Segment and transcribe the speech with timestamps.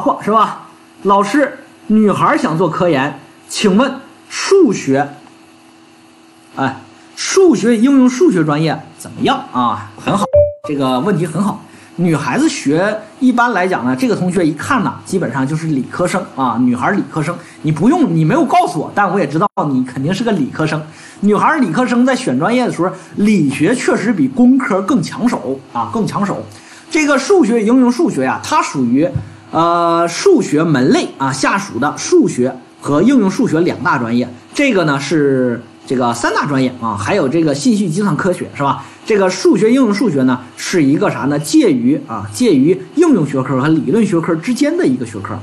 [0.00, 0.62] 话是吧？
[1.02, 1.58] 老师，
[1.88, 3.94] 女孩想做科研，请问
[4.28, 5.08] 数学，
[6.56, 6.80] 哎，
[7.14, 9.90] 数学应用数学专业怎么样啊？
[10.02, 10.24] 很好，
[10.68, 11.60] 这个问题很好。
[11.96, 17.36] 女孩子学一般来讲呢，这个同学一看呢，基本上就是理科生啊，女孩理科生。
[17.62, 20.82] 你不用，你没有告诉我，但我也知道你肯定是个理科生。
[21.20, 26.42] 女孩理科生在选专业的时候，理学确实比工科更抢手啊，更抢手。
[26.90, 29.08] 这个数学应用数学呀，它属于
[29.54, 34.28] 呃数学门类啊下属的数学和应用数学两大专业。
[34.52, 38.84] 这个呢是这个三大专业啊，还有这个信息计算科学是吧？
[39.06, 41.38] 这个数学应用数学呢，是一个啥呢？
[41.38, 45.38] 介于啊，介于应用学科和理论学科之间的一个学科。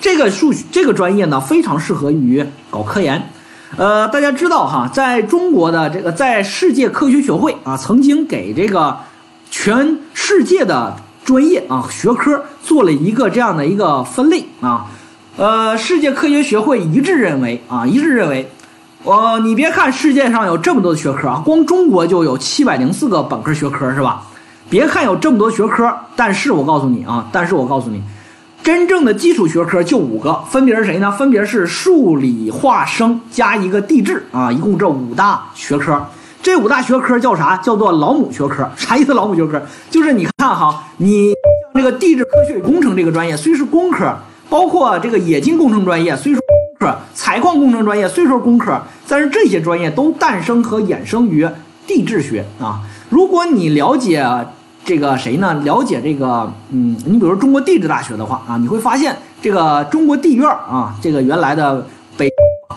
[0.00, 3.30] 这个数这个专业呢，非常适合于搞科研。
[3.76, 8.96] 呃，大家知道哈，在中国的这个，在世界科学学会啊，曾经给这个
[9.50, 14.86] 全世界的专业啊学科做了一个这样的一个分类啊。
[15.36, 18.50] 呃，世界科学学会一致认为啊，一致认为。
[19.02, 24.22] 我你别看世界上有这么多的学科啊，光中国就有七百零四个本科学科是吧？
[24.68, 28.02] 别看有这么多学科，但是我告诉你啊，但是我告诉你，
[28.62, 31.10] 真正的基础学科就五个，分别是谁呢？
[31.10, 36.06] 分别是数理化生加一个地质啊，一共这五大学科。
[36.42, 37.56] 这五大学科叫啥？
[37.58, 38.68] 叫做老母学科。
[38.76, 39.14] 啥意思？
[39.14, 39.60] 老母学科
[39.90, 41.34] 就是你看哈，你像
[41.74, 44.14] 这个地质科学与工程这个专业虽是工科，
[44.48, 46.40] 包括这个冶金工程专业虽说。
[46.82, 51.46] 是采矿工程专业虽说工科，但是这些专业都诞生和衍生于
[51.86, 52.80] 地质学啊。
[53.10, 54.26] 如果你了解
[54.82, 55.52] 这个谁呢？
[55.62, 62.30] 了解这个，嗯，你比如中国地质大学的话啊，你会发现这个中国地院啊，这个原来的北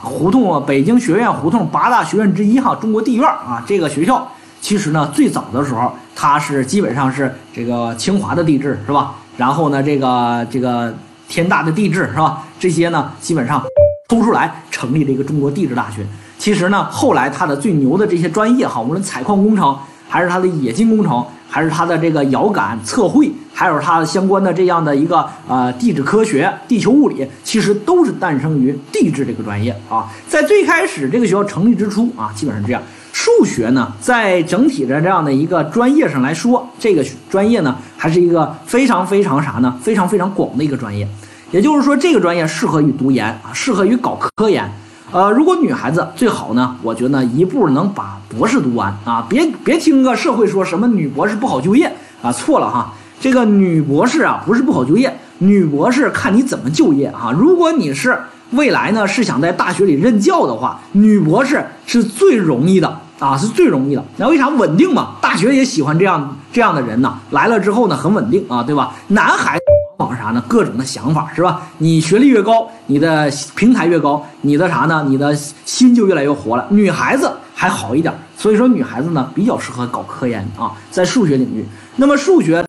[0.04, 4.30] 胡同啊北京学院胡同八大学院之一哈，中国地院啊，这个学校
[4.60, 9.16] 其实呢，最早的时候它是基本上是这个清华的地质是吧？
[9.38, 10.94] 然后呢，这个这个
[11.28, 12.44] 天大的地质是吧？
[12.60, 13.64] 这些呢，基本上。
[14.10, 16.06] 抽出来成立了一个中国地质大学。
[16.38, 19.76] 其实呢，后来它的最牛的这些专业哈，无论采矿工程，
[20.14, 30.08] 还是它的冶金工程，还是它的这个遥感测绘，还有它相关的这样的一个呃地质科学、地球物理，其实都是诞生于地质这个专业啊。
[30.28, 32.80] 在最开始这个学校成立之初啊，基本上这样。
[33.12, 39.76] 数学呢，在整体的这样的一个专业上来说，这个专业呢，还是一个非常非常啥呢？
[39.82, 41.08] 非常非常广的一个专业。
[41.50, 44.72] 也就是说，这个专业适合于读研啊，适合于搞科研。
[45.14, 52.92] 呃，如果女孩子最好呢，我觉得呢，一步能把博士读完啊，别别听个社会说什么女博士不好就业啊，错了哈。
[53.20, 57.32] 这个女博士啊，不是不好就业，女博士看你怎么就业啊。
[57.32, 58.18] 如果你是
[58.54, 64.04] 未来呢是想在大学里任教的话，女博士是最容易的啊，是最容易的。
[64.18, 65.18] 那为啥稳定嘛？
[65.22, 68.96] 大学也喜欢这样这样的人呢，来了之后呢，很稳定啊，对吧？
[69.10, 69.63] 男孩。
[70.04, 70.44] 往啥呢？
[70.48, 71.62] 各种的想法是吧？
[71.78, 75.06] 你学历越高，你的平台越高，你的啥呢？
[75.08, 75.34] 你的
[75.66, 76.68] 心就越来越活了。
[76.70, 81.66] 女孩子还好一点，所以说女孩子呢比较适合搞科研啊，在数学领域。
[81.96, 82.62] 那么数学。